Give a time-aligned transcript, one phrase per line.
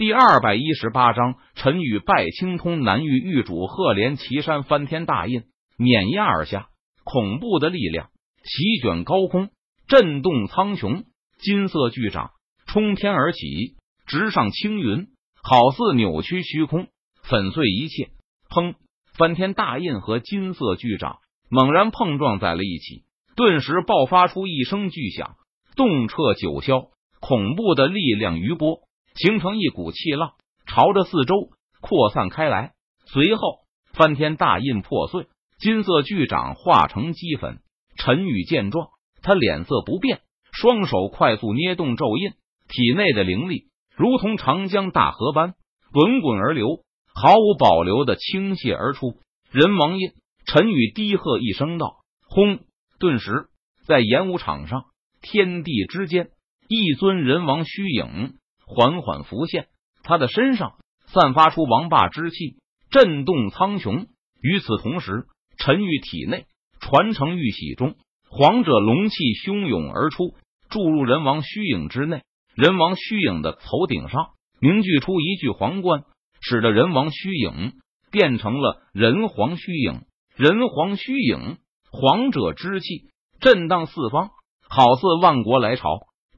[0.00, 5.42] 第二百一十八章，陈宇拜青通南域域主，赫连岐山翻天大印
[5.76, 6.68] 碾压而下，
[7.04, 8.08] 恐怖的力量
[8.42, 9.50] 席卷高空，
[9.88, 11.04] 震动苍穹。
[11.38, 12.30] 金色巨掌
[12.66, 13.76] 冲天而起，
[14.06, 15.08] 直上青云，
[15.42, 16.86] 好似扭曲虚空，
[17.22, 18.08] 粉碎一切。
[18.48, 18.76] 砰！
[19.18, 21.18] 翻天大印和金色巨掌
[21.50, 23.04] 猛然碰撞在了一起，
[23.36, 25.36] 顿时爆发出一声巨响，
[25.76, 26.88] 动彻九霄。
[27.20, 28.78] 恐怖的力量余波。
[29.20, 30.32] 形成一股气浪，
[30.66, 31.50] 朝着四周
[31.82, 32.72] 扩散开来。
[33.04, 33.58] 随后，
[33.92, 35.26] 翻天大印破碎，
[35.58, 37.58] 金色巨掌化成齑粉。
[37.96, 38.88] 陈宇见状，
[39.20, 40.22] 他脸色不变，
[40.52, 42.30] 双手快速捏动咒印，
[42.66, 43.64] 体内的灵力
[43.94, 45.52] 如同长江大河般
[45.92, 46.82] 滚滚而流，
[47.14, 49.18] 毫无保留的倾泻而出。
[49.50, 50.12] 人王印，
[50.46, 52.60] 陈宇低喝一声道：“轰！”
[52.98, 53.48] 顿时，
[53.86, 54.84] 在演武场上，
[55.20, 56.30] 天地之间，
[56.68, 58.39] 一尊人王虚影。
[58.72, 59.66] 缓缓浮现，
[60.04, 60.74] 他的身上
[61.06, 62.54] 散发出王霸之气，
[62.90, 64.06] 震动苍穹。
[64.40, 65.24] 与此同时，
[65.58, 66.46] 陈玉体内
[66.78, 67.96] 传承玉玺中，
[68.30, 70.36] 皇者龙气汹涌而出，
[70.68, 72.22] 注入人王虚影之内。
[72.54, 74.28] 人王虚影的头顶上
[74.60, 76.04] 凝聚出一具皇冠，
[76.40, 77.72] 使得人王虚影
[78.12, 80.02] 变成了人皇虚影。
[80.36, 81.58] 人皇虚影，
[81.90, 84.30] 皇者之气震荡四方，
[84.68, 85.88] 好似万国来朝，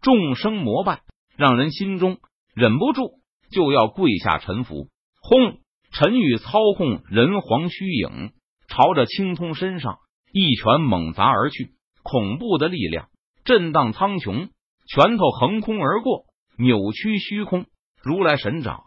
[0.00, 1.02] 众生膜拜。
[1.36, 2.18] 让人心中
[2.54, 4.88] 忍不住就要跪下臣服。
[5.20, 5.58] 轰！
[5.92, 8.32] 陈宇操控人皇虚影，
[8.68, 9.98] 朝着青通身上
[10.32, 11.74] 一拳猛砸而去。
[12.02, 13.08] 恐怖的力量
[13.44, 14.48] 震荡苍穹，
[14.88, 16.24] 拳头横空而过，
[16.58, 17.66] 扭曲虚空，
[18.02, 18.80] 如来神掌。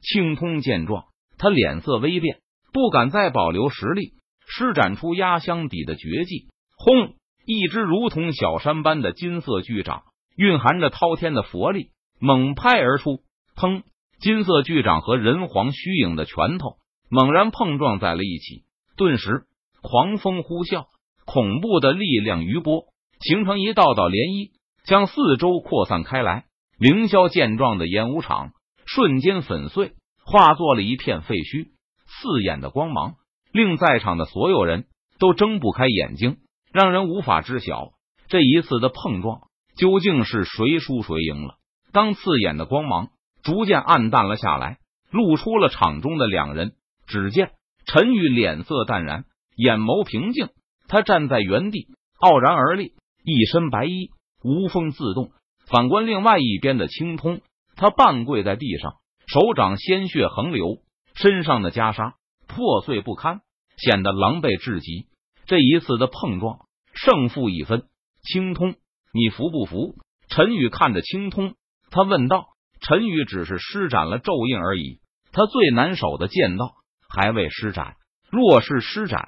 [0.00, 1.04] 青通见状，
[1.38, 2.40] 他脸色微变，
[2.72, 4.14] 不敢再保留实力，
[4.48, 6.48] 施展出压箱底的绝技。
[6.76, 7.14] 轰！
[7.44, 10.02] 一只如同小山般的金色巨掌，
[10.36, 11.90] 蕴含着滔天的佛力。
[12.18, 13.20] 猛拍而出，
[13.56, 13.82] 砰！
[14.18, 16.78] 金色巨掌和人皇虚影的拳头
[17.10, 18.64] 猛然碰撞在了一起，
[18.96, 19.42] 顿时
[19.82, 20.86] 狂风呼啸，
[21.26, 22.86] 恐怖的力量余波
[23.20, 24.52] 形成一道道涟漪，
[24.86, 26.46] 将四周扩散开来。
[26.78, 28.52] 凌霄见状的演武场
[28.86, 29.92] 瞬间粉碎，
[30.24, 31.68] 化作了一片废墟。
[32.06, 33.16] 刺眼的光芒
[33.52, 34.86] 令在场的所有人
[35.18, 36.38] 都睁不开眼睛，
[36.72, 37.90] 让人无法知晓
[38.28, 39.42] 这一次的碰撞
[39.76, 41.56] 究竟是谁输谁赢了。
[41.92, 43.08] 当刺眼的光芒
[43.42, 44.78] 逐渐暗淡了下来，
[45.10, 46.72] 露出了场中的两人。
[47.06, 47.52] 只见
[47.86, 50.48] 陈宇脸色淡然，眼眸平静，
[50.88, 51.86] 他站在原地，
[52.18, 52.94] 傲然而立，
[53.24, 54.10] 一身白衣，
[54.42, 55.30] 无风自动。
[55.68, 57.40] 反观另外一边的青通，
[57.76, 58.94] 他半跪在地上，
[59.26, 60.78] 手掌鲜血横流，
[61.14, 62.14] 身上的袈裟
[62.48, 63.40] 破碎不堪，
[63.76, 65.06] 显得狼狈至极。
[65.46, 67.84] 这一次的碰撞，胜负已分。
[68.22, 68.74] 青通，
[69.12, 69.94] 你服不服？
[70.28, 71.54] 陈宇看着青通。
[71.90, 72.48] 他问道
[72.80, 75.00] ：“陈宇只是施展了咒印而已，
[75.32, 76.74] 他最难守的剑道
[77.08, 77.96] 还未施展。
[78.30, 79.24] 若是施展，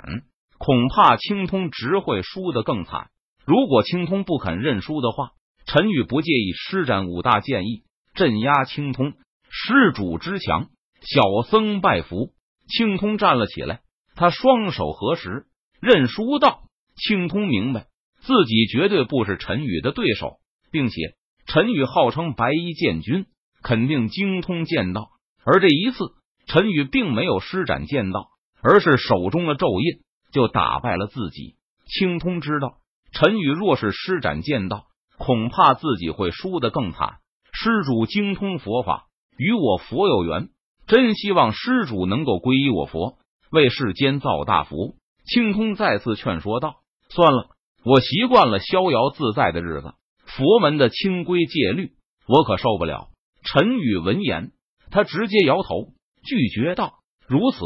[0.59, 3.11] 恐怕青通只会输得更惨。
[3.47, 5.31] 如果青通不肯认输的话，
[5.67, 7.85] 陈宇不介意施展五大剑意
[8.15, 9.15] 镇压青通。
[9.51, 10.69] 施主之强，
[11.01, 12.33] 小僧拜服。”
[12.69, 13.81] 青通站了起来，
[14.15, 15.47] 他双手合十，
[15.81, 16.65] 认输道
[16.97, 17.87] ：“青通明白
[18.29, 20.37] 自己绝对不是陈宇的对手，
[20.71, 21.17] 并且。”
[21.49, 23.25] 陈宇号称白衣剑君，
[23.63, 25.09] 肯定精通剑道。
[25.47, 25.97] 而这一次，
[26.47, 28.29] 陈宇并没有施展剑道，
[28.61, 31.57] 而是手中的咒印就打败了自己。
[31.87, 32.81] 青通知道，
[33.13, 37.21] 陈宇若是施展剑道，恐怕自己会输得更惨。
[37.51, 39.07] 施主精通佛法，
[39.39, 40.51] 与我佛有缘，
[40.87, 43.17] 真希望施主能够皈依我佛，
[43.51, 44.97] 为世间造大福。
[45.25, 46.77] 青通再次劝说道
[47.09, 47.49] ：“算了，
[47.85, 49.95] 我习惯了逍遥自在的日子。”
[50.27, 51.93] 佛门的清规戒律，
[52.27, 53.09] 我可受不了。
[53.43, 54.53] 陈宇闻言，
[54.91, 56.97] 他直接摇头拒绝道
[57.27, 57.59] ：“如此，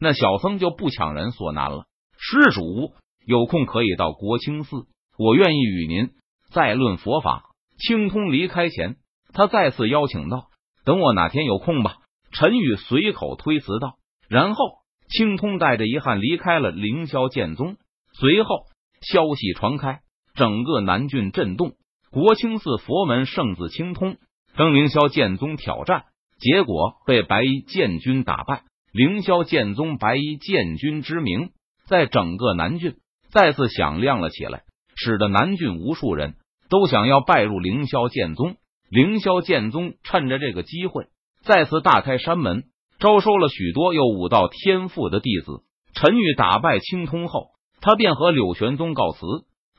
[0.00, 1.84] 那小僧就不强人所难了。
[2.18, 2.92] 施主
[3.24, 6.10] 有空可以到国清寺，我愿意与您
[6.50, 7.44] 再论佛法。”
[7.78, 8.96] 青通离开前，
[9.32, 10.48] 他再次邀请道
[10.84, 11.98] ：“等我哪天有空吧。”
[12.32, 13.94] 陈宇随口推辞道。
[14.28, 14.64] 然后，
[15.08, 17.76] 青通带着遗憾离开了凌霄剑宗。
[18.12, 18.66] 随后，
[19.00, 20.00] 消息传开，
[20.34, 21.72] 整个南郡震动。
[22.10, 24.16] 国清寺佛门圣子青通
[24.56, 26.04] 跟凌霄剑宗挑战，
[26.38, 28.64] 结果被白衣剑君打败。
[28.92, 31.50] 凌霄剑宗白衣剑君之名
[31.86, 32.96] 在整个南郡
[33.30, 34.62] 再次响亮了起来，
[34.96, 36.34] 使得南郡无数人
[36.68, 38.56] 都想要拜入凌霄剑宗。
[38.90, 41.06] 凌霄剑宗趁着这个机会，
[41.44, 42.64] 再次大开山门，
[42.98, 45.62] 招收了许多有武道天赋的弟子。
[45.94, 47.50] 陈玉打败青通后，
[47.80, 49.26] 他便和柳玄宗告辞，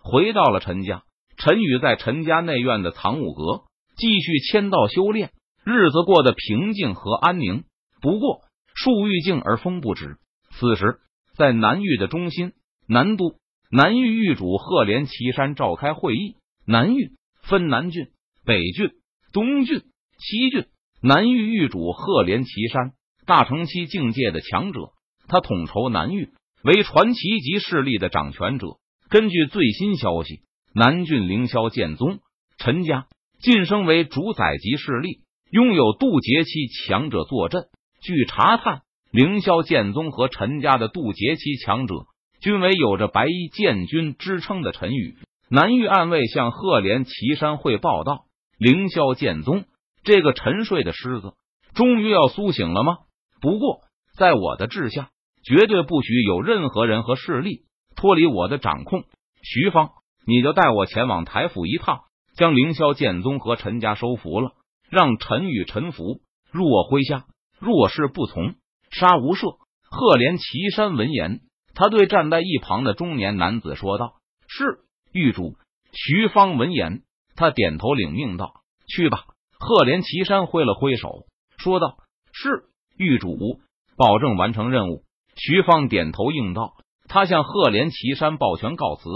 [0.01, 1.03] 回到了陈家。
[1.37, 3.63] 陈宇在陈家内院的藏武阁
[3.95, 5.31] 继续签到修炼。
[5.63, 7.63] 日子过得平静和安宁。
[8.01, 8.41] 不过，
[8.73, 10.17] 树欲静而风不止。
[10.49, 10.99] 此时，
[11.35, 12.53] 在南域的中心
[12.87, 13.35] 南都，
[13.71, 16.35] 南域域主赫连岐山召开会议。
[16.65, 17.11] 南域
[17.43, 18.07] 分南郡、
[18.43, 18.91] 北郡、
[19.31, 19.81] 东郡、
[20.17, 20.65] 西郡。
[21.03, 22.93] 南域域主赫连岐山，
[23.25, 24.91] 大成期境界的强者，
[25.27, 26.31] 他统筹南域，
[26.63, 28.67] 为传奇级势力的掌权者。
[29.09, 30.41] 根据最新消息，
[30.73, 32.19] 南郡凌霄剑宗
[32.57, 33.07] 陈家
[33.39, 35.21] 晋升为主宰级势力。
[35.51, 37.65] 拥有渡劫期强者坐镇。
[38.01, 42.05] 据查探，凌霄剑宗和陈家的渡劫期强者
[42.39, 45.17] 均为有着白衣剑君之称的陈宇。
[45.49, 48.27] 南域暗卫向赫连岐山汇报道
[48.57, 49.65] ：“凌霄剑宗
[50.05, 51.33] 这个沉睡的狮子，
[51.73, 52.99] 终于要苏醒了吗？
[53.41, 53.81] 不过，
[54.15, 55.09] 在我的治下，
[55.43, 57.63] 绝对不许有任何人和势力
[57.95, 59.03] 脱离我的掌控。
[59.43, 59.91] 徐芳，
[60.25, 62.01] 你就带我前往台府一趟，
[62.35, 64.51] 将凌霄剑宗和陈家收服了。”
[64.91, 66.19] 让陈宇臣服
[66.51, 67.25] 入我麾下，
[67.59, 68.55] 若是不从，
[68.89, 69.57] 杀无赦。
[69.89, 71.39] 赫连岐山闻言，
[71.73, 74.15] 他对站在一旁的中年男子说道
[74.49, 74.79] ：“是
[75.13, 75.55] 狱主。”
[75.93, 77.03] 徐芳闻言，
[77.37, 78.51] 他点头领命道
[78.85, 79.23] ：“去吧。”
[79.57, 81.25] 赫连岐山挥了挥手，
[81.57, 81.95] 说道
[82.33, 82.65] ：“是
[82.97, 83.61] 狱主，
[83.95, 85.03] 保证完成任务。”
[85.35, 86.73] 徐芳点头应道，
[87.07, 89.09] 他向赫连岐山抱拳告辞，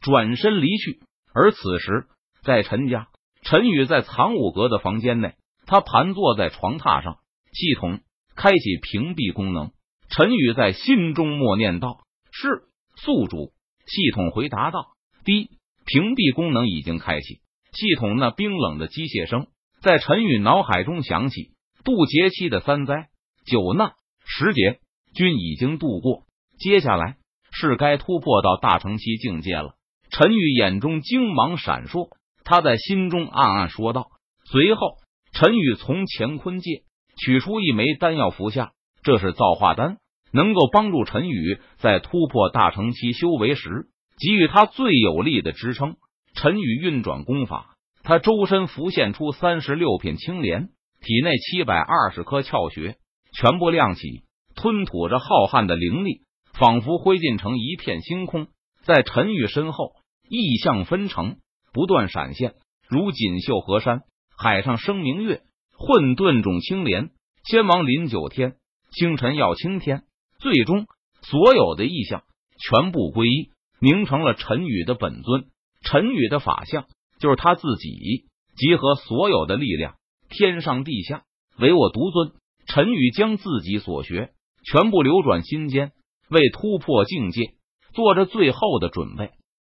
[0.00, 1.00] 转身离去。
[1.32, 2.06] 而此时，
[2.42, 3.08] 在陈家。
[3.42, 5.34] 陈宇在藏武阁的房间内，
[5.64, 7.18] 他盘坐在床榻上。
[7.52, 8.00] 系统
[8.34, 9.70] 开启屏蔽功能。
[10.10, 12.00] 陈宇在心中默念道
[12.32, 12.62] ：“是
[12.96, 13.52] 宿主。”
[13.86, 14.88] 系统回答道
[15.24, 15.50] ：“滴，
[15.86, 17.40] 屏蔽功能已经开启。”
[17.72, 19.46] 系统那冰冷的机械声
[19.80, 21.52] 在陈宇脑海中响起。
[21.84, 23.08] 渡劫期的三灾
[23.46, 23.92] 九难
[24.26, 24.80] 十劫
[25.14, 26.24] 均已经度过，
[26.58, 27.16] 接下来
[27.50, 29.74] 是该突破到大成期境界了。
[30.10, 32.08] 陈宇眼中精芒闪烁。
[32.50, 34.08] 他在心中暗暗说道。
[34.50, 34.96] 随后，
[35.34, 36.80] 陈宇从乾坤界
[37.18, 38.72] 取出一枚丹药服下，
[39.02, 39.98] 这是造化丹，
[40.32, 43.88] 能够帮助陈宇在突破大成期修为时
[44.18, 45.96] 给予他最有力的支撑。
[46.34, 50.70] 陈宇运转功法，他周身浮现出三十六品青莲，
[51.02, 52.96] 体内七百二十颗窍穴
[53.34, 54.22] 全部亮起，
[54.58, 56.22] 吞吐着浩瀚的灵力，
[56.52, 58.48] 仿佛灰烬成一片星空。
[58.82, 59.92] 在陈宇身后，
[60.28, 61.36] 意象纷呈。
[61.72, 62.54] 不断闪现，
[62.88, 64.02] 如锦绣河山，
[64.36, 65.42] 海上生明月，
[65.76, 67.10] 混沌种青莲，
[67.44, 68.56] 仙王临九天，
[68.90, 70.02] 星辰耀青天。
[70.40, 70.86] 最终，
[71.22, 72.24] 所有的意象
[72.58, 73.50] 全部归一，
[73.80, 75.44] 凝成了陈宇的本尊。
[75.82, 76.86] 陈宇的法相
[77.20, 78.26] 就是他自己，
[78.56, 79.94] 集合所有的力量，
[80.28, 81.22] 天上地下
[81.58, 82.32] 唯我独尊。
[82.66, 84.32] 陈宇将自己所学
[84.70, 85.92] 全部流转心间，
[86.28, 87.54] 为突破境界
[87.94, 89.30] 做着最后的准备。